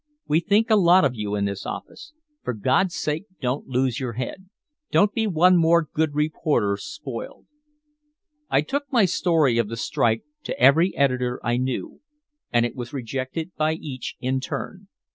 "We 0.27 0.39
think 0.39 0.71
a 0.71 0.75
lot 0.75 1.05
of 1.05 1.13
you 1.13 1.35
in 1.35 1.45
this 1.45 1.63
office. 1.63 2.11
For 2.41 2.55
God's 2.55 2.95
sake 2.95 3.25
don't 3.39 3.67
lose 3.67 3.99
your 3.99 4.13
head. 4.13 4.49
Don't 4.89 5.13
be 5.13 5.27
one 5.27 5.57
more 5.57 5.87
good 5.93 6.15
reporter 6.15 6.75
spoiled." 6.77 7.45
I 8.49 8.61
took 8.61 8.91
my 8.91 9.05
story 9.05 9.59
of 9.59 9.69
the 9.69 9.77
strike 9.77 10.23
to 10.45 10.59
every 10.59 10.97
editor 10.97 11.39
I 11.43 11.57
knew, 11.57 12.01
and 12.51 12.65
it 12.65 12.75
was 12.75 12.93
rejected 12.93 13.51
by 13.57 13.73
each 13.73 14.15
in 14.19 14.39
turn. 14.39 14.87